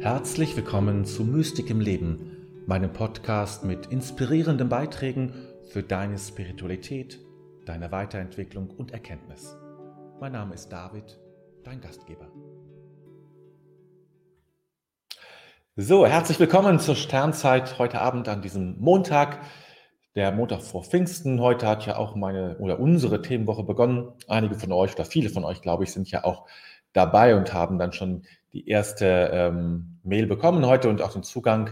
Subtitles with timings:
[0.00, 5.34] Herzlich willkommen zu Mystik im Leben, meinem Podcast mit inspirierenden Beiträgen
[5.68, 7.18] für deine Spiritualität,
[7.66, 9.58] deine Weiterentwicklung und Erkenntnis.
[10.18, 11.20] Mein Name ist David,
[11.64, 12.32] dein Gastgeber.
[15.76, 19.40] So, herzlich willkommen zur Sternzeit heute Abend an diesem Montag,
[20.14, 21.42] der Montag vor Pfingsten.
[21.42, 24.14] Heute hat ja auch meine oder unsere Themenwoche begonnen.
[24.28, 26.46] Einige von euch oder viele von euch, glaube ich, sind ja auch
[26.92, 28.22] dabei und haben dann schon
[28.52, 31.70] die erste ähm, Mail bekommen heute und auch den Zugang.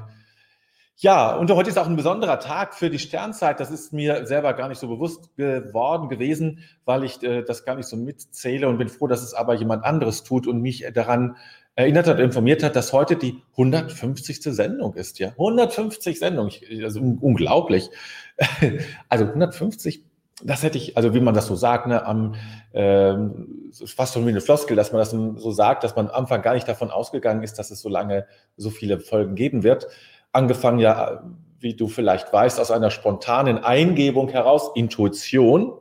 [1.01, 3.61] Ja, und heute ist auch ein besonderer Tag für die Sternzeit.
[3.61, 7.77] Das ist mir selber gar nicht so bewusst geworden gewesen, weil ich äh, das gar
[7.77, 11.37] nicht so mitzähle und bin froh, dass es aber jemand anderes tut und mich daran
[11.77, 14.43] erinnert hat, informiert hat, dass heute die 150.
[14.43, 15.21] Sendung ist.
[15.21, 17.91] Ja, 150 Sendungen, also unglaublich.
[19.09, 20.05] Also 150
[20.43, 22.35] das hätte ich, also wie man das so sagt, ne, am,
[22.73, 26.43] ähm, fast schon wie eine Floskel, dass man das so sagt, dass man am Anfang
[26.43, 28.27] gar nicht davon ausgegangen ist, dass es so lange
[28.57, 29.89] so viele Folgen geben wird.
[30.33, 31.25] Angefangen ja,
[31.59, 35.73] wie du vielleicht weißt, aus einer spontanen Eingebung heraus, Intuition,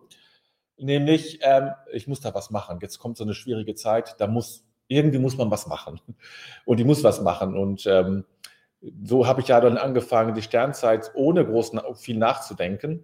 [0.77, 2.79] nämlich ähm, ich muss da was machen.
[2.81, 5.99] Jetzt kommt so eine schwierige Zeit, da muss irgendwie muss man was machen
[6.65, 8.25] und ich muss was machen und ähm,
[9.03, 13.03] so habe ich ja dann angefangen, die Sternzeit ohne groß viel nachzudenken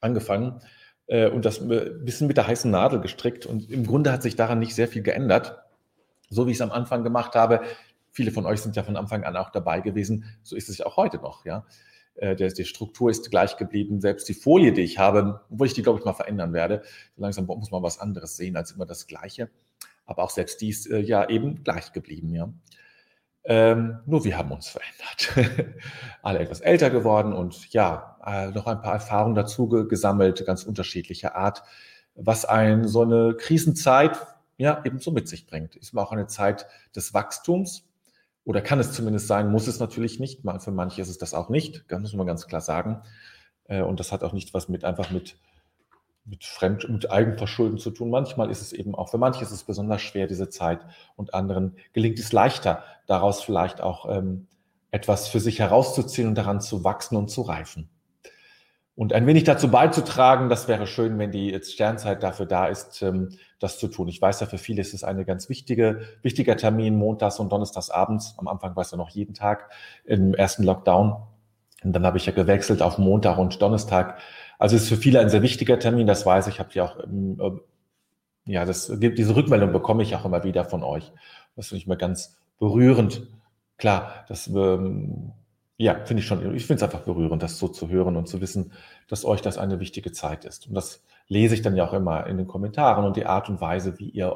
[0.00, 0.60] angefangen
[1.06, 3.46] äh, und das ein bisschen mit der heißen Nadel gestrickt.
[3.46, 5.58] Und im Grunde hat sich daran nicht sehr viel geändert.
[6.28, 7.62] So wie ich es am Anfang gemacht habe.
[8.12, 10.24] Viele von euch sind ja von Anfang an auch dabei gewesen.
[10.42, 11.44] So ist es auch heute noch.
[11.44, 11.64] Ja,
[12.14, 14.00] äh, die Struktur ist gleich geblieben.
[14.00, 16.82] Selbst die Folie, die ich habe, obwohl ich die, glaube ich, mal verändern werde.
[17.16, 19.50] Langsam muss man was anderes sehen als immer das Gleiche.
[20.06, 22.34] Aber auch selbst die ist äh, ja eben gleich geblieben.
[22.34, 22.52] Ja.
[23.44, 25.74] Ähm, nur wir haben uns verändert.
[26.22, 31.36] Alle etwas älter geworden und ja, äh, noch ein paar Erfahrungen dazu gesammelt, ganz unterschiedlicher
[31.36, 31.62] Art,
[32.14, 34.18] was ein so eine Krisenzeit
[34.58, 35.76] ja eben so mit sich bringt.
[35.76, 37.88] Ist auch eine Zeit des Wachstums
[38.44, 40.42] oder kann es zumindest sein, muss es natürlich nicht.
[40.58, 43.02] Für manche ist es das auch nicht, das muss man ganz klar sagen.
[43.64, 45.38] Äh, und das hat auch nicht was mit einfach mit
[46.24, 48.10] mit Fremd- und Eigenverschulden zu tun.
[48.10, 50.80] Manchmal ist es eben auch, für manche ist es besonders schwer, diese Zeit,
[51.16, 54.46] und anderen gelingt es leichter, daraus vielleicht auch ähm,
[54.90, 57.88] etwas für sich herauszuziehen und daran zu wachsen und zu reifen.
[59.00, 63.30] Und ein wenig dazu beizutragen, das wäre schön, wenn die Sternzeit dafür da ist, ähm,
[63.58, 64.08] das zu tun.
[64.08, 67.88] Ich weiß ja, für viele ist es eine ganz wichtige, wichtiger Termin, montags und donnerstags
[67.88, 68.34] abends.
[68.36, 69.70] Am Anfang war es ja noch jeden Tag
[70.04, 71.16] im ersten Lockdown.
[71.82, 74.18] Und dann habe ich ja gewechselt auf Montag und Donnerstag.
[74.60, 77.02] Also es ist für viele ein sehr wichtiger Termin, das weiß ich, habt ihr auch,
[77.02, 77.60] ähm,
[78.44, 81.12] ja, das diese Rückmeldung bekomme ich auch immer wieder von euch.
[81.56, 83.26] Das finde ich mir ganz berührend.
[83.78, 85.32] Klar, das, ähm,
[85.78, 88.42] ja, finde ich schon, ich finde es einfach berührend, das so zu hören und zu
[88.42, 88.72] wissen,
[89.08, 90.68] dass euch das eine wichtige Zeit ist.
[90.68, 93.62] Und das lese ich dann ja auch immer in den Kommentaren und die Art und
[93.62, 94.34] Weise, wie ihr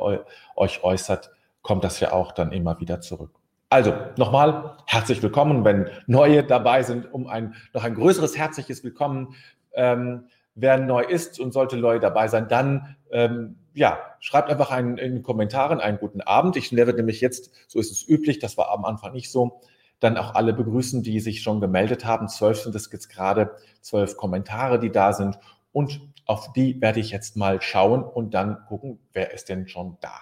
[0.57, 3.33] euch äußert, kommt das ja auch dann immer wieder zurück.
[3.75, 9.35] Also nochmal herzlich willkommen, wenn neue dabei sind, um ein noch ein größeres herzliches Willkommen
[9.75, 14.99] ähm, wer neu ist und sollte neu dabei sein, dann ähm, ja, schreibt einfach einen,
[14.99, 16.57] in den Kommentaren einen guten Abend.
[16.57, 19.61] Ich werde nämlich jetzt, so ist es üblich, das war am Anfang nicht so,
[20.01, 22.29] dann auch alle begrüßen, die sich schon gemeldet haben.
[22.29, 25.39] Zwölf sind es jetzt gerade, zwölf Kommentare, die da sind.
[25.73, 29.97] Und auf die werde ich jetzt mal schauen und dann gucken, wer ist denn schon
[30.01, 30.15] da.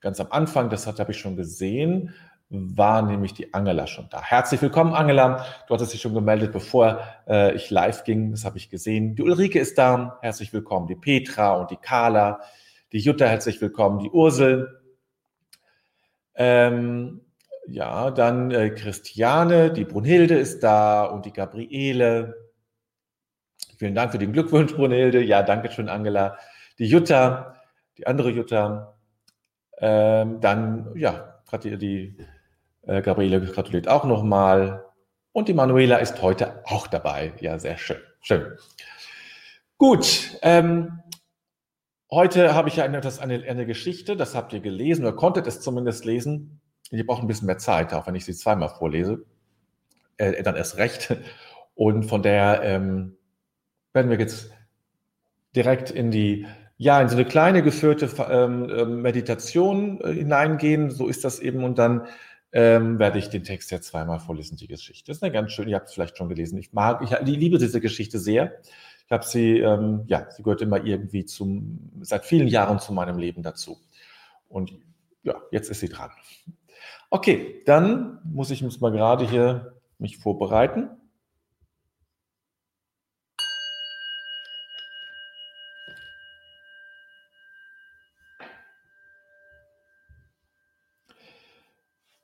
[0.00, 2.14] Ganz am Anfang, das habe ich schon gesehen,
[2.54, 4.22] war nämlich die Angela schon da.
[4.22, 5.44] Herzlich willkommen, Angela.
[5.66, 8.30] Du hattest dich schon gemeldet, bevor äh, ich live ging.
[8.30, 9.14] Das habe ich gesehen.
[9.16, 10.18] Die Ulrike ist da.
[10.22, 10.86] Herzlich willkommen.
[10.86, 12.40] Die Petra und die Carla.
[12.92, 13.98] Die Jutta, herzlich willkommen.
[13.98, 14.80] Die Ursel.
[16.34, 17.20] Ähm,
[17.66, 19.72] ja, dann äh, Christiane.
[19.72, 22.34] Die Brunhilde ist da und die Gabriele.
[23.78, 25.22] Vielen Dank für den Glückwunsch, Brunhilde.
[25.22, 26.38] Ja, danke schön, Angela.
[26.78, 27.56] Die Jutta,
[27.98, 28.96] die andere Jutta.
[29.78, 32.26] Ähm, dann, ja, gerade die, die
[32.86, 34.84] äh, Gabriele gratuliert auch nochmal.
[35.32, 37.32] Und die Manuela ist heute auch dabei.
[37.40, 37.98] Ja, sehr schön.
[38.20, 38.56] Schön.
[39.78, 40.38] Gut.
[40.42, 41.00] Ähm,
[42.10, 45.46] heute habe ich ja eine, das eine, eine Geschichte, das habt ihr gelesen oder konntet
[45.46, 46.60] es zumindest lesen.
[46.90, 49.24] Ich brauche ein bisschen mehr Zeit, auch wenn ich sie zweimal vorlese.
[50.16, 51.16] Äh, dann erst recht.
[51.74, 53.16] Und von der ähm,
[53.92, 54.52] werden wir jetzt
[55.56, 56.46] direkt in die,
[56.76, 60.90] ja, in so eine kleine geführte ähm, ähm, Meditation äh, hineingehen.
[60.90, 61.64] So ist das eben.
[61.64, 62.06] Und dann
[62.54, 65.08] ähm, werde ich den Text ja zweimal vorlesen, die Geschichte.
[65.08, 66.56] Das ist eine ganz schön, ihr habt es vielleicht schon gelesen.
[66.56, 68.60] Ich mag, ich liebe diese Geschichte sehr.
[69.04, 73.18] Ich habe sie, ähm, ja, sie gehört immer irgendwie zum, seit vielen Jahren zu meinem
[73.18, 73.76] Leben dazu.
[74.48, 74.72] Und
[75.24, 76.10] ja, jetzt ist sie dran.
[77.10, 80.90] Okay, dann muss ich uns mal gerade hier mich vorbereiten.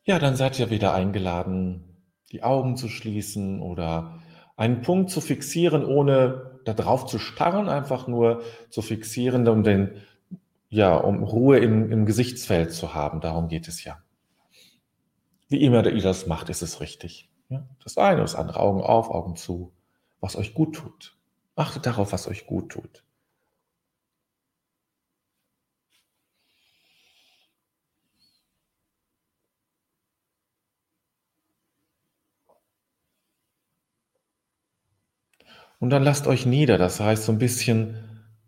[0.05, 1.91] Ja, dann seid ihr wieder eingeladen,
[2.32, 4.20] die Augen zu schließen oder
[4.56, 10.02] einen Punkt zu fixieren, ohne darauf zu starren, einfach nur zu fixieren, um den,
[10.69, 13.20] ja, um Ruhe im, im Gesichtsfeld zu haben.
[13.20, 13.99] Darum geht es ja.
[15.49, 17.31] Wie immer ihr das macht, ist es richtig.
[17.49, 17.67] Ja?
[17.82, 19.73] Das eine das andere, Augen auf, Augen zu,
[20.20, 21.17] was euch gut tut.
[21.56, 23.05] Achtet darauf, was euch gut tut.
[35.81, 37.97] Und dann lasst euch nieder, das heißt so ein bisschen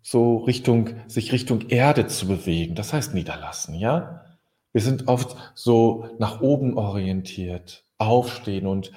[0.03, 2.75] so Richtung, sich Richtung Erde zu bewegen.
[2.75, 4.27] Das heißt niederlassen, ja?
[4.73, 8.93] Wir sind oft so nach oben orientiert, aufstehen und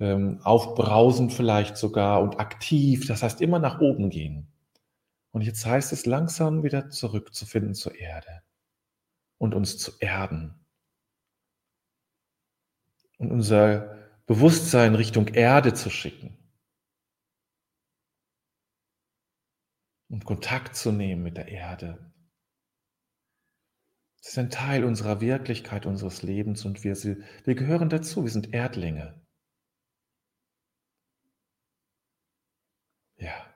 [0.00, 3.06] ähm, aufbrausen vielleicht sogar und aktiv.
[3.06, 4.48] Das heißt immer nach oben gehen.
[5.30, 8.42] Und jetzt heißt es langsam wieder zurückzufinden zur Erde
[9.38, 10.54] und uns zu erden.
[13.16, 13.96] Und unser
[14.26, 16.36] Bewusstsein Richtung Erde zu schicken.
[20.12, 22.12] Und Kontakt zu nehmen mit der Erde.
[24.20, 28.22] Es ist ein Teil unserer Wirklichkeit, unseres Lebens und wir, wir gehören dazu.
[28.22, 29.18] Wir sind Erdlinge.
[33.16, 33.54] Ja.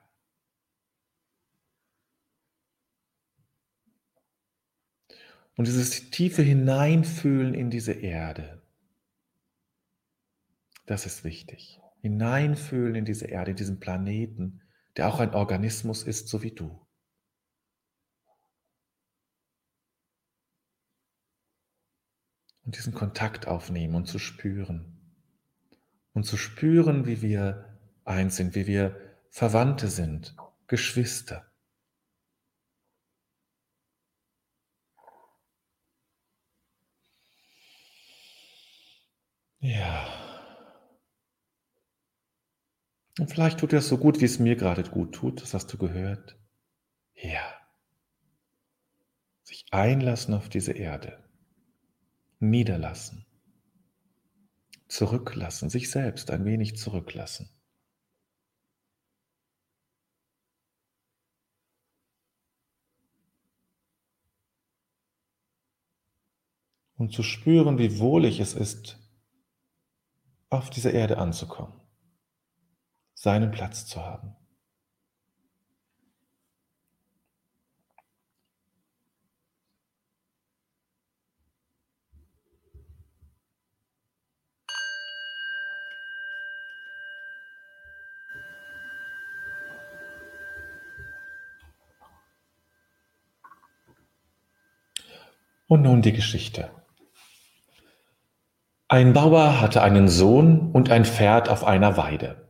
[5.57, 8.63] Und dieses tiefe Hineinfühlen in diese Erde,
[10.87, 11.79] das ist wichtig.
[12.01, 14.63] Hineinfühlen in diese Erde, in diesen Planeten,
[14.97, 16.87] der auch ein Organismus ist, so wie du.
[22.67, 24.99] und diesen Kontakt aufnehmen und zu spüren.
[26.11, 28.99] Und zu spüren, wie wir eins sind, wie wir
[29.29, 30.35] Verwandte sind,
[30.67, 31.49] Geschwister.
[39.59, 40.26] Ja.
[43.19, 45.41] Und vielleicht tut dir das so gut, wie es mir gerade gut tut.
[45.41, 46.37] Das hast du gehört.
[47.15, 47.53] Ja.
[49.43, 51.23] Sich einlassen auf diese Erde
[52.39, 53.25] niederlassen,
[54.87, 57.49] zurücklassen, sich selbst ein wenig zurücklassen.
[66.95, 68.99] Und zu spüren, wie wohlig es ist,
[70.49, 71.79] auf dieser Erde anzukommen,
[73.17, 74.35] seinen Platz zu haben.
[95.67, 96.69] Und nun die Geschichte.
[98.87, 102.46] Ein Bauer hatte einen Sohn und ein Pferd auf einer Weide.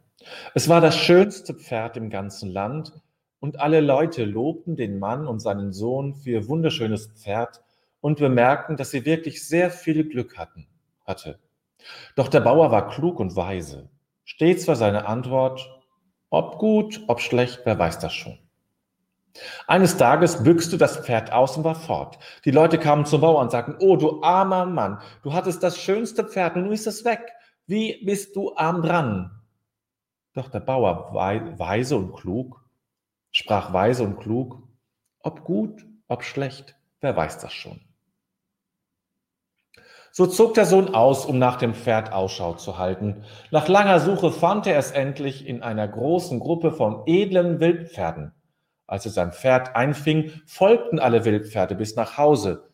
[0.53, 2.93] Es war das schönste Pferd im ganzen Land,
[3.39, 7.61] und alle Leute lobten den Mann und seinen Sohn für ihr wunderschönes Pferd
[8.01, 10.67] und bemerkten, dass sie wirklich sehr viel Glück hatten,
[11.05, 11.39] hatte.
[12.15, 13.89] Doch der Bauer war klug und weise.
[14.25, 15.69] Stets war seine Antwort,
[16.29, 18.37] ob gut, ob schlecht, wer weiß das schon.
[19.67, 22.17] Eines Tages büchste das Pferd aus und war fort.
[22.43, 26.23] Die Leute kamen zum Bauer und sagten, oh du armer Mann, du hattest das schönste
[26.23, 27.21] Pferd und nun ist es weg.
[27.67, 29.36] Wie bist du arm dran?
[30.37, 32.63] Doch der Bauer, weise und klug,
[33.31, 34.61] sprach weise und klug,
[35.23, 37.81] ob gut, ob schlecht, wer weiß das schon.
[40.11, 43.23] So zog der Sohn aus, um nach dem Pferd Ausschau zu halten.
[43.49, 48.35] Nach langer Suche fand er es endlich in einer großen Gruppe von edlen Wildpferden.
[48.85, 52.69] Als er sein Pferd einfing, folgten alle Wildpferde bis nach Hause.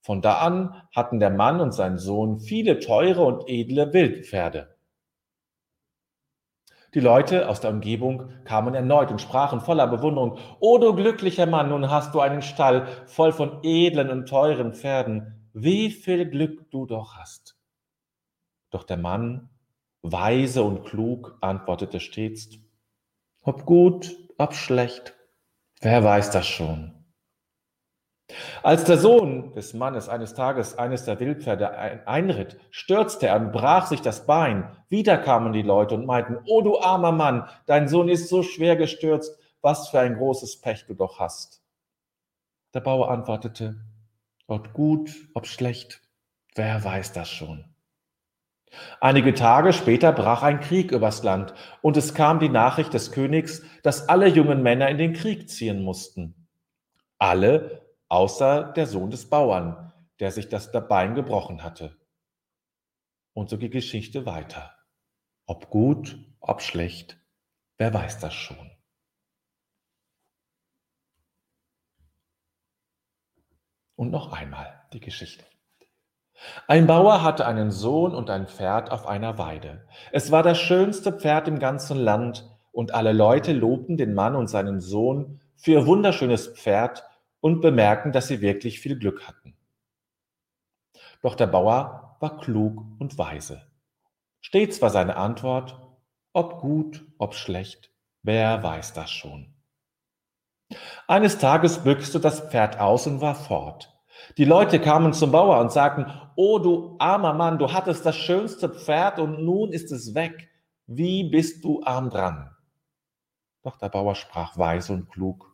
[0.00, 4.73] Von da an hatten der Mann und sein Sohn viele teure und edle Wildpferde.
[6.94, 11.68] Die Leute aus der Umgebung kamen erneut und sprachen voller Bewunderung, O du glücklicher Mann,
[11.68, 15.50] nun hast du einen Stall voll von edlen und teuren Pferden.
[15.52, 17.56] Wie viel Glück du doch hast.
[18.70, 19.50] Doch der Mann,
[20.02, 22.50] weise und klug, antwortete stets,
[23.42, 25.14] ob gut, ob schlecht,
[25.84, 27.03] Wer weiß das schon?
[28.62, 33.86] Als der Sohn des Mannes eines Tages eines der Wildpferde einritt, stürzte er und brach
[33.86, 34.74] sich das Bein.
[34.88, 38.76] Wieder kamen die Leute und meinten, oh du armer Mann, dein Sohn ist so schwer
[38.76, 41.62] gestürzt, was für ein großes Pech du doch hast.
[42.72, 43.76] Der Bauer antwortete,
[44.46, 46.00] ob gut, ob schlecht,
[46.54, 47.66] wer weiß das schon.
[49.00, 53.62] Einige Tage später brach ein Krieg übers Land und es kam die Nachricht des Königs,
[53.82, 56.34] dass alle jungen Männer in den Krieg ziehen mussten.
[57.18, 61.96] Alle außer der Sohn des Bauern, der sich das Bein gebrochen hatte.
[63.32, 64.76] Und so geht die Geschichte weiter.
[65.46, 67.18] Ob gut, ob schlecht,
[67.78, 68.70] wer weiß das schon.
[73.96, 75.44] Und noch einmal die Geschichte.
[76.66, 79.86] Ein Bauer hatte einen Sohn und ein Pferd auf einer Weide.
[80.12, 84.48] Es war das schönste Pferd im ganzen Land, und alle Leute lobten den Mann und
[84.48, 87.04] seinen Sohn für ihr wunderschönes Pferd
[87.44, 89.54] und bemerkten, dass sie wirklich viel Glück hatten.
[91.20, 93.66] Doch der Bauer war klug und weise.
[94.40, 95.78] Stets war seine Antwort,
[96.32, 99.54] ob gut, ob schlecht, wer weiß das schon.
[101.06, 103.94] Eines Tages büchste das Pferd aus und war fort.
[104.38, 108.70] Die Leute kamen zum Bauer und sagten, oh du armer Mann, du hattest das schönste
[108.70, 110.48] Pferd und nun ist es weg.
[110.86, 112.56] Wie bist du arm dran?
[113.62, 115.53] Doch der Bauer sprach weise und klug,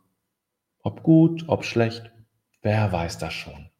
[0.82, 2.10] ob gut, ob schlecht,
[2.62, 3.70] wer weiß das schon.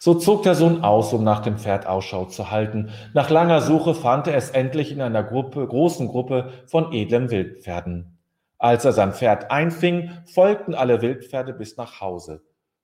[0.00, 2.90] So zog der Sohn aus, um nach dem Pferd Ausschau zu halten.
[3.14, 8.18] Nach langer Suche fand er es endlich in einer Gruppe, großen Gruppe von edlen Wildpferden.
[8.58, 12.42] Als er sein Pferd einfing, folgten alle Wildpferde bis nach Hause.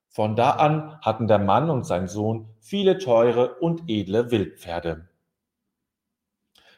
[0.08, 5.08] Von da an hatten der Mann und sein Sohn viele teure und edle Wildpferde.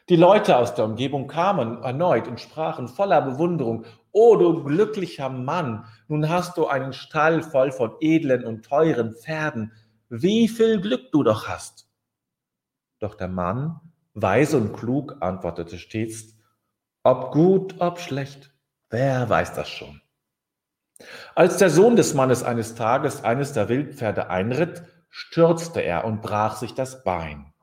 [0.09, 5.85] Die Leute aus der Umgebung kamen erneut und sprachen voller Bewunderung, O du glücklicher Mann,
[6.07, 9.73] nun hast du einen Stall voll von edlen und teuren Pferden,
[10.09, 11.89] wie viel Glück du doch hast.
[12.99, 13.81] Doch der Mann,
[14.13, 16.37] weise und klug, antwortete stets,
[17.03, 18.53] ob gut, ob schlecht,
[18.89, 20.01] wer weiß das schon.
[21.35, 26.55] Als der Sohn des Mannes eines Tages eines der Wildpferde einritt, stürzte er und brach
[26.55, 27.53] sich das Bein.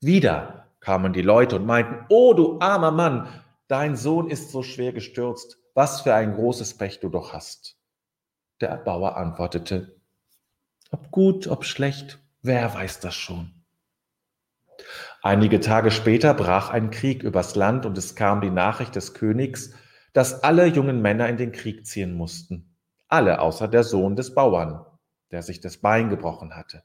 [0.00, 3.28] Wieder kamen die Leute und meinten, oh du armer Mann,
[3.68, 7.78] dein Sohn ist so schwer gestürzt, was für ein großes Pech du doch hast.
[8.60, 9.96] Der Bauer antwortete,
[10.90, 13.54] ob gut, ob schlecht, wer weiß das schon.
[15.22, 19.72] Einige Tage später brach ein Krieg übers Land und es kam die Nachricht des Königs,
[20.12, 22.76] dass alle jungen Männer in den Krieg ziehen mussten.
[23.08, 24.84] Alle außer der Sohn des Bauern,
[25.30, 26.82] der sich das Bein gebrochen hatte.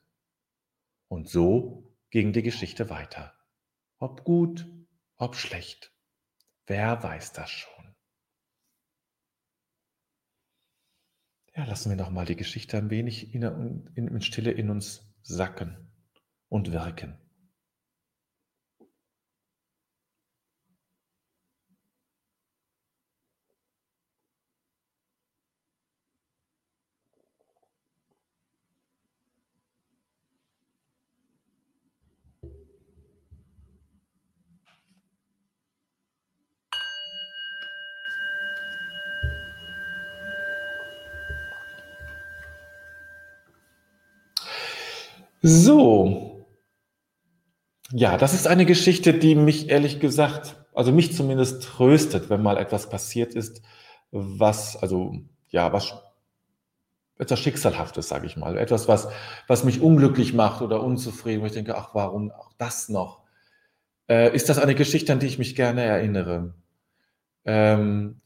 [1.08, 3.34] Und so ging die Geschichte weiter.
[4.00, 4.68] Ob gut,
[5.16, 5.92] ob schlecht,
[6.68, 7.96] wer weiß das schon.
[11.56, 13.42] Ja, lassen wir doch mal die Geschichte ein wenig in,
[13.96, 15.92] in, in Stille in uns sacken
[16.50, 17.18] und wirken.
[45.48, 46.46] So.
[47.92, 52.58] Ja, das ist eine Geschichte, die mich ehrlich gesagt, also mich zumindest tröstet, wenn mal
[52.58, 53.62] etwas passiert ist,
[54.12, 55.14] was, also,
[55.48, 55.94] ja, was
[57.18, 58.58] etwas Schicksalhaftes, sage ich mal.
[58.58, 59.08] Etwas, was,
[59.48, 63.22] was mich unglücklich macht oder unzufrieden, wo ich denke, ach, warum auch das noch?
[64.10, 66.56] Äh, ist das eine Geschichte, an die ich mich gerne erinnere?
[67.46, 68.20] Ähm,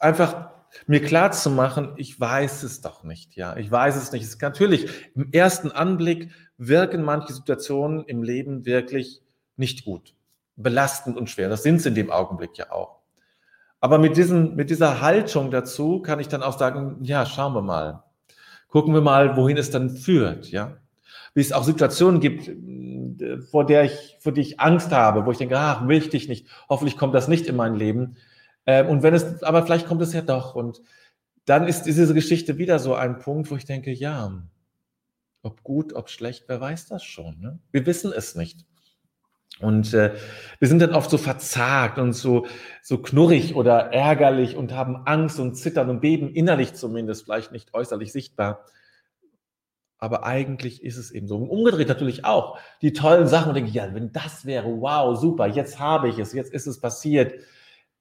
[0.00, 0.50] einfach
[0.86, 4.22] mir klar zu machen, ich weiß es doch nicht, ja, ich weiß es nicht.
[4.22, 9.22] Es ist natürlich im ersten Anblick wirken manche Situationen im Leben wirklich
[9.56, 10.14] nicht gut,
[10.56, 11.48] belastend und schwer.
[11.48, 12.96] Das sind sie in dem Augenblick ja auch.
[13.80, 17.62] Aber mit, diesen, mit dieser Haltung dazu kann ich dann auch sagen, ja, schauen wir
[17.62, 18.02] mal.
[18.68, 20.76] Gucken wir mal, wohin es dann führt, ja.
[21.34, 22.50] Wie es auch Situationen gibt,
[23.50, 26.28] vor der ich, vor die ich Angst habe, wo ich denke, ach, will ich dich
[26.28, 26.46] nicht.
[26.68, 28.16] Hoffentlich kommt das nicht in mein Leben.
[28.66, 30.54] Ähm, und wenn es, aber vielleicht kommt es ja doch.
[30.54, 30.82] Und
[31.44, 34.42] dann ist diese Geschichte wieder so ein Punkt, wo ich denke, ja,
[35.42, 37.40] ob gut, ob schlecht, wer weiß das schon.
[37.40, 37.58] Ne?
[37.70, 38.66] Wir wissen es nicht.
[39.60, 40.14] Und äh,
[40.58, 42.46] wir sind dann oft so verzagt und so,
[42.82, 47.72] so knurrig oder ärgerlich und haben Angst und zittern und beben, innerlich zumindest, vielleicht nicht
[47.72, 48.66] äußerlich sichtbar.
[49.98, 51.38] Aber eigentlich ist es eben so.
[51.38, 52.58] Umgedreht natürlich auch.
[52.82, 56.34] Die tollen Sachen, und denke ja, wenn das wäre, wow, super, jetzt habe ich es,
[56.34, 57.40] jetzt ist es passiert.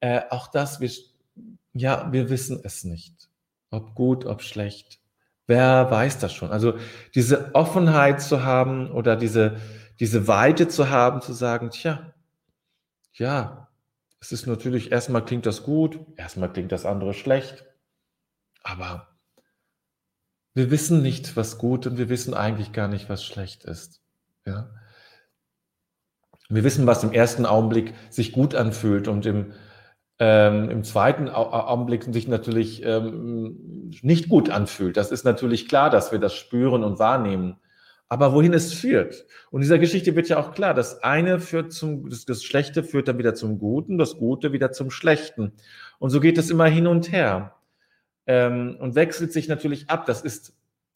[0.05, 0.91] Äh, auch das, wir,
[1.73, 3.27] ja, wir wissen es nicht.
[3.71, 4.99] Ob gut, ob schlecht.
[5.47, 6.51] Wer weiß das schon?
[6.51, 6.77] Also
[7.15, 9.59] diese Offenheit zu haben oder diese,
[9.99, 12.13] diese Weite zu haben, zu sagen, tja,
[13.13, 13.67] ja,
[14.19, 17.65] es ist natürlich, erstmal klingt das gut, erstmal klingt das andere schlecht,
[18.61, 19.07] aber
[20.53, 24.01] wir wissen nicht, was gut und wir wissen eigentlich gar nicht, was schlecht ist.
[24.45, 24.69] Ja?
[26.47, 29.53] Wir wissen, was im ersten Augenblick sich gut anfühlt und im,
[30.19, 34.97] ähm, im zweiten Augenblick sich natürlich ähm, nicht gut anfühlt.
[34.97, 37.57] Das ist natürlich klar, dass wir das spüren und wahrnehmen.
[38.07, 39.25] aber wohin es führt.
[39.49, 43.07] Und dieser Geschichte wird ja auch klar, das eine führt zum, das, das Schlechte führt
[43.07, 45.53] dann wieder zum Guten, das Gute wieder zum Schlechten.
[45.97, 47.55] Und so geht es immer hin und her.
[48.27, 50.05] Ähm, und wechselt sich natürlich ab.
[50.05, 50.53] Das ist,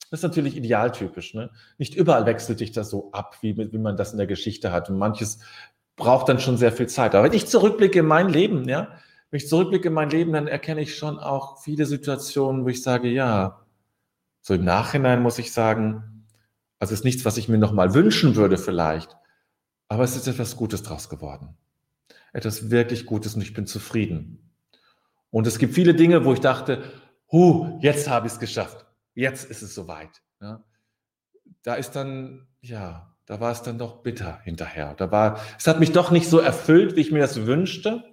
[0.10, 1.34] das ist natürlich idealtypisch.
[1.34, 1.52] Ne?
[1.78, 4.90] Nicht überall wechselt sich das so ab, wie, wie man das in der Geschichte hat.
[4.90, 5.40] Und manches
[5.96, 7.16] braucht dann schon sehr viel Zeit.
[7.16, 8.90] Aber wenn ich zurückblicke in mein Leben, ja,
[9.29, 12.81] wenn ich zurückblicke in mein Leben, dann erkenne ich schon auch viele Situationen, wo ich
[12.81, 13.65] sage, ja,
[14.41, 16.25] so im Nachhinein muss ich sagen,
[16.79, 19.15] also es ist nichts, was ich mir nochmal wünschen würde vielleicht,
[19.88, 21.57] aber es ist etwas Gutes draus geworden.
[22.31, 24.51] Etwas wirklich Gutes und ich bin zufrieden.
[25.31, 26.83] Und es gibt viele Dinge, wo ich dachte,
[27.31, 28.86] hu, jetzt habe ich es geschafft.
[29.13, 30.21] Jetzt ist es soweit.
[30.41, 30.63] Ja.
[31.63, 34.95] Da ist dann, ja, da war es dann doch bitter hinterher.
[34.95, 38.03] Da war, es hat mich doch nicht so erfüllt, wie ich mir das wünschte.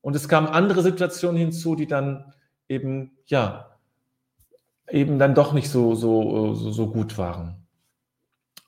[0.00, 2.32] Und es kamen andere Situationen hinzu, die dann
[2.68, 3.76] eben, ja,
[4.90, 7.66] eben dann doch nicht so, so, so, so gut waren.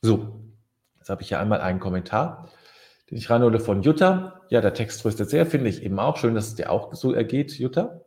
[0.02, 0.42] So,
[0.98, 2.48] jetzt habe ich hier einmal einen Kommentar,
[3.10, 4.40] den ich reinhole von Jutta.
[4.48, 6.16] Ja, der Text tröstet sehr, finde ich eben auch.
[6.16, 8.00] Schön, dass es dir auch so ergeht, Jutta.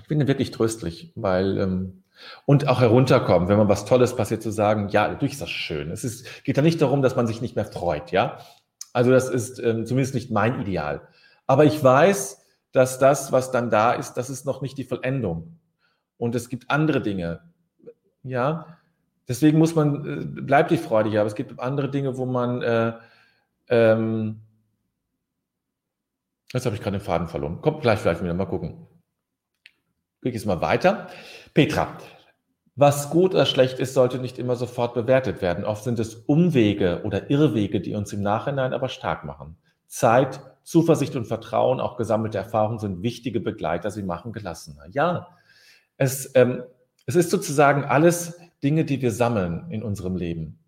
[0.00, 2.02] Ich finde wirklich tröstlich, weil ähm,
[2.46, 5.90] und auch herunterkommen, wenn man was Tolles passiert, zu sagen, ja, natürlich ist das schön.
[5.90, 8.38] Es ist, geht da nicht darum, dass man sich nicht mehr freut, ja.
[8.92, 11.08] Also das ist ähm, zumindest nicht mein Ideal.
[11.52, 15.58] Aber ich weiß, dass das, was dann da ist, das ist noch nicht die Vollendung.
[16.16, 17.42] Und es gibt andere Dinge,
[18.22, 18.78] ja.
[19.28, 22.62] Deswegen muss man, äh, bleibt die Freude hier, aber es gibt andere Dinge, wo man,
[22.62, 22.94] äh,
[23.68, 24.40] ähm,
[26.54, 27.60] jetzt habe ich gerade den Faden verloren.
[27.60, 28.86] Kommt gleich vielleicht wieder, mal gucken.
[30.22, 31.08] Ich jetzt mal weiter.
[31.52, 31.98] Petra,
[32.76, 35.66] was gut oder schlecht ist, sollte nicht immer sofort bewertet werden.
[35.66, 39.58] Oft sind es Umwege oder Irrwege, die uns im Nachhinein aber stark machen.
[39.92, 43.90] Zeit, Zuversicht und Vertrauen, auch gesammelte Erfahrungen sind wichtige Begleiter.
[43.90, 44.86] Sie machen gelassener.
[44.90, 45.36] Ja,
[45.98, 46.62] es, ähm,
[47.04, 50.58] es ist sozusagen alles Dinge, die wir sammeln in unserem Leben.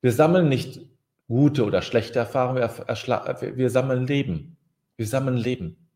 [0.00, 0.80] Wir sammeln nicht
[1.26, 4.56] gute oder schlechte Erfahrungen, wir, wir sammeln Leben.
[4.96, 5.88] Wir sammeln Leben.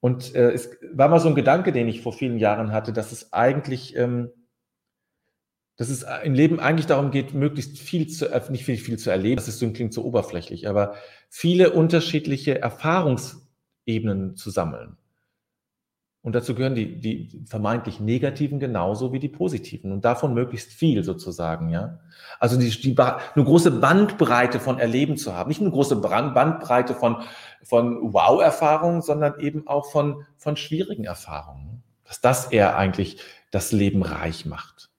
[0.00, 3.12] Und äh, es war mal so ein Gedanke, den ich vor vielen Jahren hatte, dass
[3.12, 4.30] es eigentlich, ähm,
[5.80, 9.08] dass es im Leben eigentlich darum geht, möglichst viel zu, äh, nicht viel, viel zu
[9.08, 9.36] erleben.
[9.36, 10.94] Das ist so, klingt so oberflächlich, aber
[11.30, 14.98] viele unterschiedliche Erfahrungsebenen zu sammeln.
[16.20, 21.02] Und dazu gehören die, die vermeintlich negativen genauso wie die positiven und davon möglichst viel
[21.02, 21.98] sozusagen, ja.
[22.38, 27.22] Also die, die, eine große Bandbreite von Erleben zu haben, nicht eine große Bandbreite von,
[27.62, 31.82] von Wow-Erfahrungen, sondern eben auch von, von schwierigen Erfahrungen.
[32.04, 33.16] Dass das eher eigentlich
[33.50, 34.89] das Leben reich macht.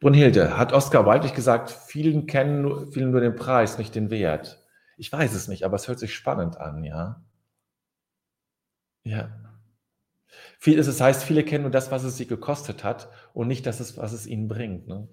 [0.00, 4.62] Brunhilde, hat Oscar Wilde gesagt, vielen kennen vielen nur den Preis, nicht den Wert.
[4.96, 7.24] Ich weiß es nicht, aber es hört sich spannend an, ja.
[9.04, 9.28] Ja.
[10.58, 13.96] Viel, das heißt, viele kennen nur das, was es sie gekostet hat und nicht das,
[13.96, 14.88] was es ihnen bringt.
[14.88, 15.08] Ne?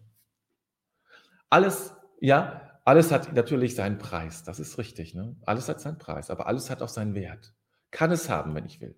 [1.50, 4.44] Alles, ja, alles hat natürlich seinen Preis.
[4.44, 5.14] Das ist richtig.
[5.14, 5.36] Ne?
[5.46, 7.54] Alles hat seinen Preis, aber alles hat auch seinen Wert.
[7.92, 8.96] Kann es haben, wenn ich will.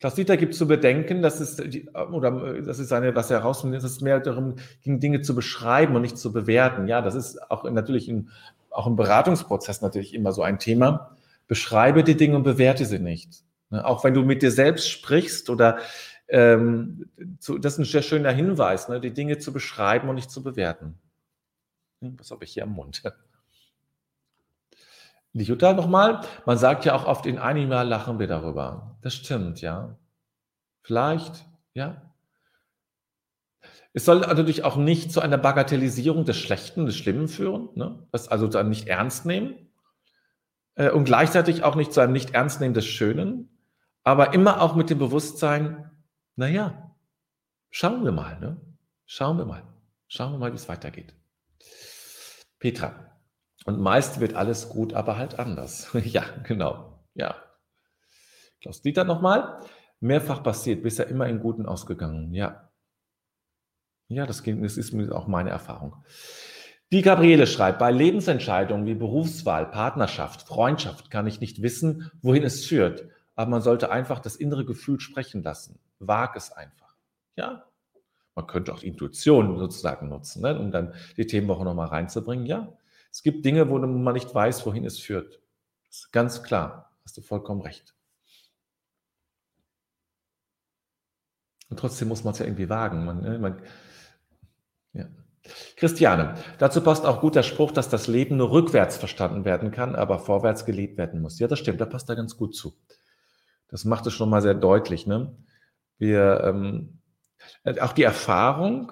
[0.00, 1.58] Klaus Dieter gibt zu bedenken, dass es,
[1.94, 5.94] oder das ist eine, was er herausfindet, dass es mehr darum ging, Dinge zu beschreiben
[5.96, 6.88] und nicht zu bewerten.
[6.88, 8.28] Ja, das ist auch natürlich in,
[8.70, 11.16] auch im Beratungsprozess natürlich immer so ein Thema.
[11.46, 13.44] Beschreibe die Dinge und bewerte sie nicht.
[13.70, 13.84] Ne?
[13.84, 15.78] Auch wenn du mit dir selbst sprichst oder
[16.28, 17.06] ähm,
[17.38, 19.00] zu, das ist ein sehr schöner Hinweis, ne?
[19.00, 20.98] die Dinge zu beschreiben und nicht zu bewerten.
[22.02, 23.02] Hm, was habe ich hier am Mund?
[25.36, 28.96] Die Jutta nochmal, man sagt ja auch oft, in einem Jahr lachen wir darüber.
[29.02, 29.98] Das stimmt, ja.
[30.82, 31.44] Vielleicht,
[31.74, 32.12] ja.
[33.92, 38.06] Es soll natürlich auch nicht zu einer Bagatellisierung des Schlechten, des Schlimmen führen, ne?
[38.12, 39.54] das also dann nicht ernst nehmen
[40.76, 43.48] äh, und gleichzeitig auch nicht zu einem nicht ernst nehmen des Schönen,
[44.04, 45.90] aber immer auch mit dem Bewusstsein,
[46.36, 46.94] naja,
[47.70, 48.60] schauen wir mal, ne?
[49.06, 49.64] Schauen wir mal.
[50.06, 51.12] Schauen wir mal, wie es weitergeht.
[52.58, 53.13] Petra.
[53.64, 55.90] Und meist wird alles gut, aber halt anders.
[56.04, 57.02] ja, genau.
[57.14, 57.36] Ja.
[58.60, 59.60] Klaus Dieter nochmal.
[60.00, 62.34] Mehrfach passiert, bisher immer in Guten ausgegangen.
[62.34, 62.70] Ja.
[64.08, 65.96] Ja, das, das ist auch meine Erfahrung.
[66.92, 72.66] Die Gabriele schreibt, bei Lebensentscheidungen wie Berufswahl, Partnerschaft, Freundschaft kann ich nicht wissen, wohin es
[72.66, 75.78] führt aber man sollte einfach das innere Gefühl sprechen lassen.
[75.98, 76.94] Wag es einfach.
[77.36, 77.64] Ja,
[78.34, 82.46] man könnte auch die Intuition sozusagen nutzen, ne, um dann die Themenwoche nochmal reinzubringen.
[82.46, 82.72] Ja,
[83.14, 85.40] es gibt Dinge, wo man nicht weiß, wohin es führt.
[85.86, 86.90] Das ist ganz klar.
[87.04, 87.94] Hast du vollkommen recht.
[91.70, 93.04] Und trotzdem muss man es ja irgendwie wagen.
[93.04, 93.62] Man, ne, man,
[94.94, 95.06] ja.
[95.76, 99.94] Christiane, dazu passt auch gut der Spruch, dass das Leben nur rückwärts verstanden werden kann,
[99.94, 101.38] aber vorwärts gelebt werden muss.
[101.38, 102.76] Ja, das stimmt, da passt da ganz gut zu.
[103.68, 105.06] Das macht es schon mal sehr deutlich.
[105.06, 105.36] Ne?
[105.98, 106.98] Wir, ähm,
[107.80, 108.90] auch die Erfahrung,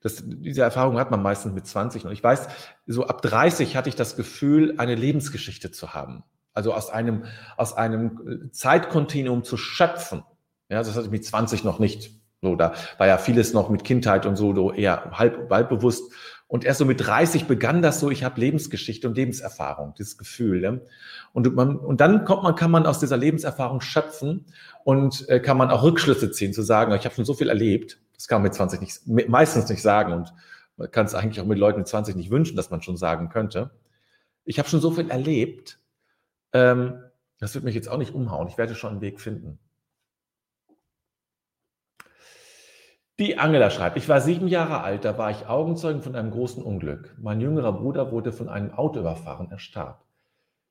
[0.00, 2.04] Das, diese Erfahrung hat man meistens mit 20.
[2.04, 2.48] Und ich weiß,
[2.86, 6.22] so ab 30 hatte ich das Gefühl, eine Lebensgeschichte zu haben.
[6.54, 7.24] Also aus einem,
[7.56, 10.22] aus einem Zeitkontinuum zu schöpfen.
[10.68, 12.10] Ja, das hatte ich mit 20 noch nicht.
[12.42, 16.12] So, da war ja vieles noch mit Kindheit und so, so eher halb, halb bewusst.
[16.46, 20.60] Und erst so mit 30 begann das so, ich habe Lebensgeschichte und Lebenserfahrung, dieses Gefühl.
[20.60, 20.80] Ne?
[21.32, 24.46] Und, man, und dann kommt man, kann man aus dieser Lebenserfahrung schöpfen
[24.82, 28.00] und äh, kann man auch Rückschlüsse ziehen, zu sagen, ich habe schon so viel erlebt,
[28.18, 30.34] das kann man mit 20 nicht, meistens nicht sagen und
[30.76, 33.28] man kann es eigentlich auch mit Leuten mit 20 nicht wünschen, dass man schon sagen
[33.30, 33.70] könnte.
[34.44, 35.78] Ich habe schon so viel erlebt,
[36.52, 37.00] ähm,
[37.38, 39.60] das wird mich jetzt auch nicht umhauen, ich werde schon einen Weg finden.
[43.20, 46.62] Die Angela schreibt, ich war sieben Jahre alt, da war ich Augenzeugen von einem großen
[46.62, 47.14] Unglück.
[47.18, 50.04] Mein jüngerer Bruder wurde von einem Auto überfahren, er starb.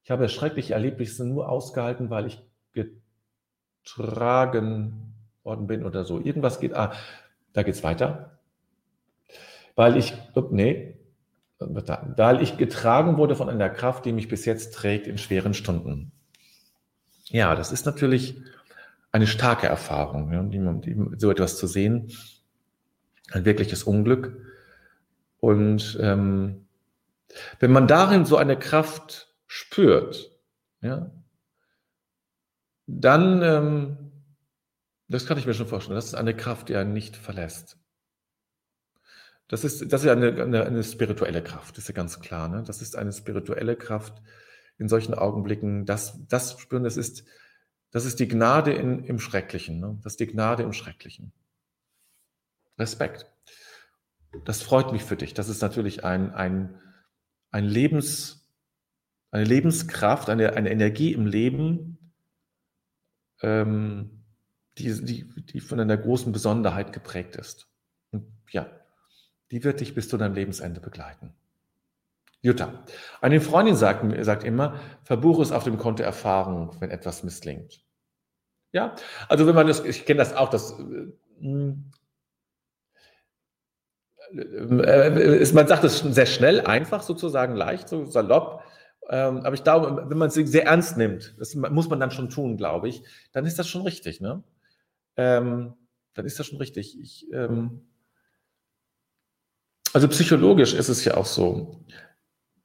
[0.03, 2.41] Ich habe das schreckliche Erlebnis nur ausgehalten, weil ich
[3.83, 6.19] getragen worden bin oder so.
[6.19, 6.93] Irgendwas geht, ah,
[7.57, 8.37] da geht's weiter.
[9.75, 10.13] Weil ich,
[10.51, 10.95] nee,
[11.57, 16.11] weil ich getragen wurde von einer Kraft, die mich bis jetzt trägt in schweren Stunden.
[17.25, 18.39] Ja, das ist natürlich
[19.11, 22.11] eine starke Erfahrung, ja, die, die, so etwas zu sehen
[23.31, 24.39] ein wirkliches Unglück.
[25.39, 26.67] Und ähm,
[27.59, 30.31] wenn man darin so eine Kraft spürt,
[30.81, 31.09] ja,
[32.85, 34.06] dann, ähm,
[35.07, 37.77] das kann ich mir schon vorstellen, das ist eine Kraft, die einen nicht verlässt.
[39.47, 42.49] Das ist, das ist eine, eine, eine spirituelle Kraft, ist ja ganz klar.
[42.49, 42.63] Ne?
[42.63, 44.21] Das ist eine spirituelle Kraft
[44.77, 45.85] in solchen Augenblicken.
[45.85, 47.23] Das, das spüren, das ist,
[47.91, 49.79] das ist die Gnade in, im Schrecklichen.
[49.79, 49.97] Ne?
[50.03, 51.31] Das ist die Gnade im Schrecklichen.
[52.77, 53.25] Respekt.
[54.43, 55.33] Das freut mich für dich.
[55.33, 56.79] Das ist natürlich ein, ein,
[57.51, 58.45] ein Lebens,
[59.31, 62.13] eine Lebenskraft, eine, eine Energie im Leben,
[63.41, 64.16] ähm,
[64.77, 67.67] die, die, die von einer großen Besonderheit geprägt ist.
[68.11, 68.67] Und ja,
[69.51, 71.33] die wird dich bis zu deinem Lebensende begleiten.
[72.41, 72.83] Jutta.
[73.21, 77.81] Eine Freundin sagt, sagt immer, verbuche es auf dem Konto Erfahrung, wenn etwas misslingt.
[78.71, 78.95] Ja,
[79.27, 81.11] also wenn man das, ich kenne das auch, dass äh,
[84.33, 88.63] äh, ist, man sagt es sehr schnell, einfach sozusagen, leicht, so salopp.
[89.09, 92.29] Ähm, aber ich glaube, wenn man es sehr ernst nimmt, das muss man dann schon
[92.29, 94.19] tun, glaube ich, dann ist das schon richtig.
[94.19, 94.43] Ne?
[95.17, 95.73] Ähm,
[96.13, 96.99] dann ist das schon richtig.
[96.99, 97.87] Ich, ähm,
[99.93, 101.83] also psychologisch ist es ja auch so.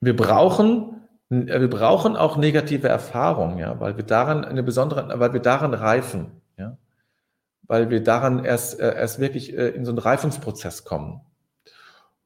[0.00, 5.40] Wir brauchen, wir brauchen auch negative Erfahrungen, ja, weil wir daran eine besondere, weil wir
[5.40, 6.76] daran reifen, ja,
[7.62, 11.22] weil wir daran erst, äh, erst wirklich äh, in so einen Reifungsprozess kommen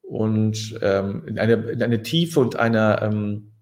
[0.03, 3.53] und ähm, in, eine, in eine Tiefe und einer, ähm,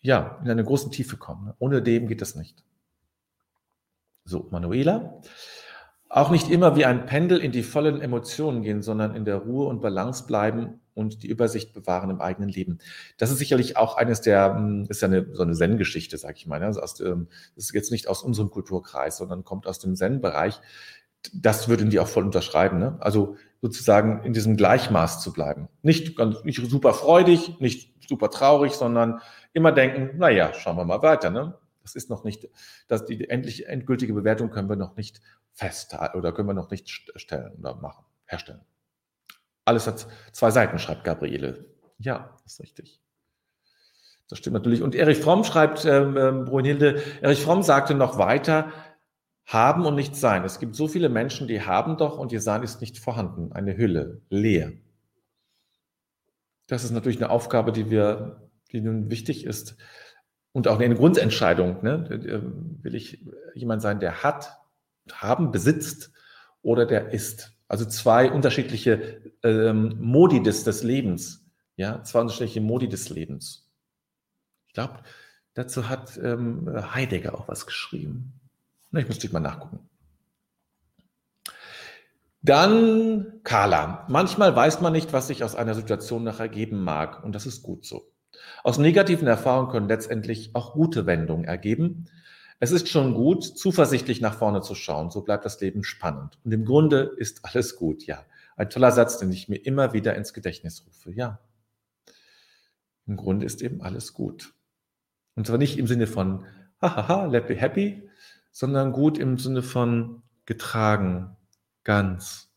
[0.00, 1.52] ja, in eine große Tiefe kommen.
[1.58, 2.64] Ohne dem geht das nicht.
[4.24, 5.20] So, Manuela.
[6.08, 9.68] Auch nicht immer wie ein Pendel in die vollen Emotionen gehen, sondern in der Ruhe
[9.68, 12.78] und Balance bleiben und die Übersicht bewahren im eigenen Leben.
[13.16, 16.46] Das ist sicherlich auch eines der, hm, ist ja eine, so eine Zen-Geschichte, sag ich
[16.46, 16.58] mal.
[16.58, 16.66] Ne?
[16.66, 17.16] Also aus, das
[17.54, 20.60] ist jetzt nicht aus unserem Kulturkreis, sondern kommt aus dem Zen-Bereich.
[21.32, 22.78] Das würden die auch voll unterschreiben.
[22.78, 22.96] Ne?
[23.00, 25.68] Also sozusagen in diesem Gleichmaß zu bleiben.
[25.82, 29.20] Nicht, ganz, nicht super freudig, nicht super traurig, sondern
[29.52, 31.30] immer denken, naja, schauen wir mal weiter.
[31.30, 31.54] Ne?
[31.90, 32.48] Das ist noch nicht,
[32.86, 35.20] dass die endlich endgültige Bewertung können wir noch nicht
[35.52, 38.60] festhalten oder können wir noch nicht stellen oder machen, herstellen.
[39.64, 41.66] Alles hat zwei Seiten, schreibt Gabriele.
[41.98, 43.00] Ja, ist richtig.
[44.28, 44.82] Das stimmt natürlich.
[44.82, 48.72] Und Erich Fromm schreibt, ähm, ähm Brunhilde, Erich Fromm sagte noch weiter,
[49.44, 50.44] haben und nicht sein.
[50.44, 53.52] Es gibt so viele Menschen, die haben doch und ihr Sein ist nicht vorhanden.
[53.52, 54.72] Eine Hülle, leer.
[56.68, 59.76] Das ist natürlich eine Aufgabe, die wir, die nun wichtig ist.
[60.52, 61.82] Und auch eine Grundentscheidung.
[61.82, 62.08] Ne?
[62.82, 64.58] Will ich jemand sein, der hat,
[65.12, 66.12] haben, besitzt
[66.62, 67.52] oder der ist?
[67.68, 71.46] Also zwei unterschiedliche ähm, Modi des, des Lebens.
[71.76, 73.70] Ja, zwei unterschiedliche Modi des Lebens.
[74.66, 74.98] Ich glaube,
[75.54, 78.40] dazu hat ähm, Heidegger auch was geschrieben.
[78.92, 79.88] Ich müsste mal nachgucken.
[82.42, 84.06] Dann Carla.
[84.08, 87.22] Manchmal weiß man nicht, was sich aus einer Situation nachher geben mag.
[87.22, 88.10] Und das ist gut so.
[88.62, 92.06] Aus negativen Erfahrungen können letztendlich auch gute Wendungen ergeben.
[92.58, 95.10] Es ist schon gut, zuversichtlich nach vorne zu schauen.
[95.10, 96.38] So bleibt das Leben spannend.
[96.44, 98.24] Und im Grunde ist alles gut, ja.
[98.56, 101.12] Ein toller Satz, den ich mir immer wieder ins Gedächtnis rufe.
[101.12, 101.40] Ja.
[103.06, 104.52] Im Grunde ist eben alles gut.
[105.34, 106.44] Und zwar nicht im Sinne von,
[106.82, 108.10] hahaha, happy, happy,
[108.52, 111.36] sondern gut im Sinne von getragen,
[111.84, 112.50] ganz.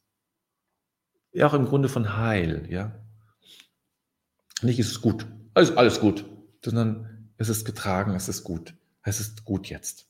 [1.31, 2.99] Ja, auch im Grunde von heil, ja.
[4.61, 6.25] Nicht ist es gut, alles, alles gut,
[6.63, 10.07] sondern es ist getragen, es ist gut, es ist gut jetzt.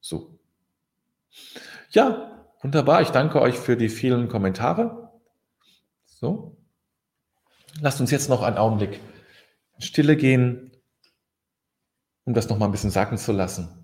[0.00, 0.38] So.
[1.90, 3.00] Ja, wunderbar.
[3.00, 5.10] Ich danke euch für die vielen Kommentare.
[6.04, 6.58] So.
[7.80, 9.00] Lasst uns jetzt noch einen Augenblick
[9.76, 10.70] in Stille gehen,
[12.24, 13.83] um das noch mal ein bisschen sacken zu lassen.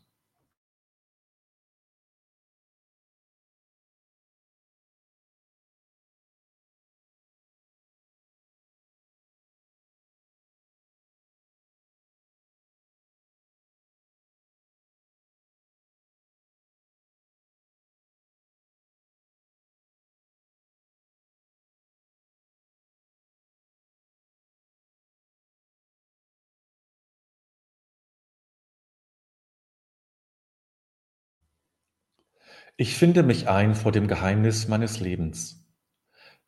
[32.77, 35.67] Ich finde mich ein vor dem Geheimnis meines Lebens.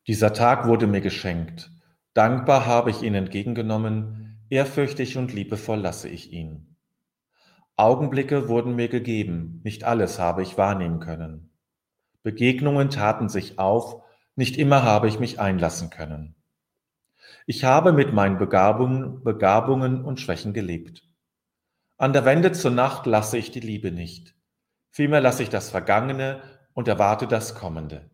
[0.06, 1.70] Dieser Tag wurde mir geschenkt.
[2.12, 6.76] Dankbar habe ich ihn entgegengenommen, ehrfürchtig und liebevoll lasse ich ihn.
[7.76, 11.50] Augenblicke wurden mir gegeben, nicht alles habe ich wahrnehmen können.
[12.22, 14.02] Begegnungen taten sich auf,
[14.36, 16.36] nicht immer habe ich mich einlassen können.
[17.46, 21.02] Ich habe mit meinen Begabungen, Begabungen und Schwächen gelebt.
[21.96, 24.34] An der Wende zur Nacht lasse ich die Liebe nicht.
[24.94, 26.40] Vielmehr lasse ich das Vergangene
[26.72, 28.08] und erwarte das Kommende.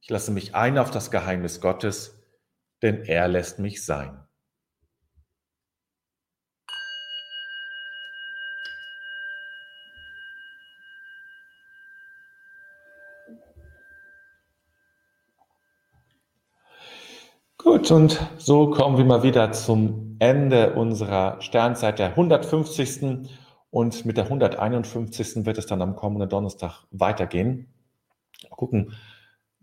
[0.00, 2.20] Ich lasse mich ein auf das Geheimnis Gottes,
[2.82, 4.18] denn er lässt mich sein.
[17.56, 23.28] Gut, und so kommen wir mal wieder zum Ende unserer Sternzeit der 150.
[23.76, 25.44] Und mit der 151.
[25.44, 27.68] wird es dann am kommenden Donnerstag weitergehen.
[28.48, 28.94] Mal gucken,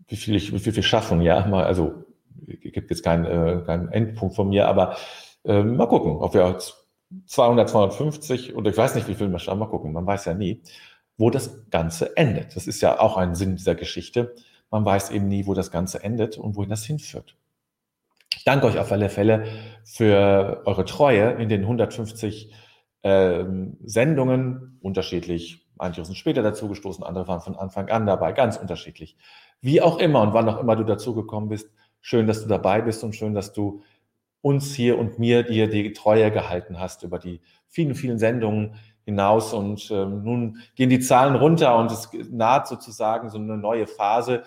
[0.06, 1.20] wie viel, ich, wie viel wir schaffen.
[1.20, 2.04] Ja, mal, also
[2.46, 4.96] gibt jetzt keinen, äh, keinen Endpunkt von mir, aber
[5.44, 6.56] äh, mal gucken, ob wir
[7.26, 9.58] 200, 250 oder ich weiß nicht, wie viel wir schaffen.
[9.58, 10.62] Mal gucken, man weiß ja nie,
[11.16, 12.54] wo das Ganze endet.
[12.54, 14.36] Das ist ja auch ein Sinn dieser Geschichte.
[14.70, 17.34] Man weiß eben nie, wo das Ganze endet und wohin das hinführt.
[18.36, 19.44] Ich danke euch auf alle Fälle
[19.82, 22.52] für eure Treue in den 150
[23.04, 25.64] ähm, Sendungen, unterschiedlich.
[25.76, 29.16] Manche sind später dazugestoßen, andere waren von Anfang an dabei, ganz unterschiedlich.
[29.60, 33.04] Wie auch immer und wann auch immer du dazugekommen bist, schön, dass du dabei bist
[33.04, 33.82] und schön, dass du
[34.40, 39.52] uns hier und mir dir die Treue gehalten hast über die vielen, vielen Sendungen hinaus.
[39.52, 44.44] Und ähm, nun gehen die Zahlen runter und es naht sozusagen so eine neue Phase,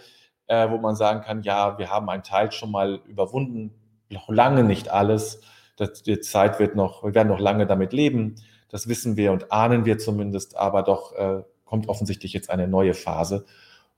[0.48, 3.74] äh, wo man sagen kann, ja, wir haben einen Teil schon mal überwunden,
[4.10, 5.42] noch lange nicht alles.
[5.78, 8.36] Das, die Zeit wird noch, wir werden noch lange damit leben.
[8.70, 12.94] Das wissen wir und ahnen wir zumindest, aber doch äh, kommt offensichtlich jetzt eine neue
[12.94, 13.46] Phase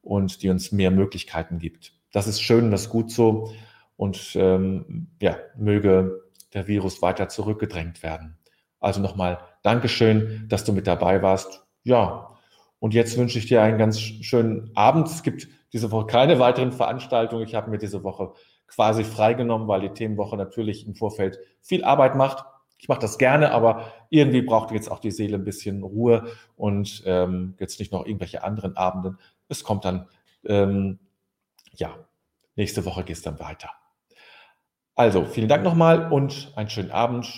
[0.01, 1.93] und die uns mehr Möglichkeiten gibt.
[2.11, 3.51] Das ist schön, das ist gut so
[3.95, 8.37] und ähm, ja, möge der Virus weiter zurückgedrängt werden.
[8.79, 11.65] Also nochmal Dankeschön, dass du mit dabei warst.
[11.83, 12.29] Ja,
[12.79, 15.07] und jetzt wünsche ich dir einen ganz schönen Abend.
[15.07, 17.43] Es gibt diese Woche keine weiteren Veranstaltungen.
[17.43, 18.33] Ich habe mir diese Woche
[18.69, 22.45] quasi freigenommen, weil die Themenwoche natürlich im Vorfeld viel Arbeit macht.
[22.77, 27.03] Ich mache das gerne, aber irgendwie braucht jetzt auch die Seele ein bisschen Ruhe und
[27.05, 29.17] ähm, jetzt nicht noch irgendwelche anderen Abenden.
[29.49, 30.07] Es kommt dann,
[30.45, 30.99] ähm,
[31.73, 31.93] ja,
[32.55, 33.71] nächste Woche geht es dann weiter.
[34.95, 37.33] Also, vielen Dank nochmal und einen schönen Abend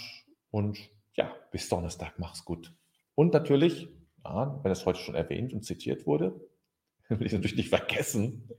[0.52, 0.80] und
[1.16, 2.14] ja, bis Donnerstag.
[2.18, 2.74] Mach's gut.
[3.16, 3.88] Und natürlich,
[4.24, 6.40] ja, wenn es heute schon erwähnt und zitiert wurde,
[7.10, 8.50] will ich natürlich nicht vergessen,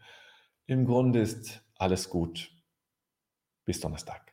[0.66, 2.50] im Grunde ist alles gut.
[3.72, 4.31] Visst han.